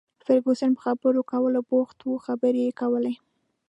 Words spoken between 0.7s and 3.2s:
په خبرو کولو بوخته وه، خبرې یې کولې.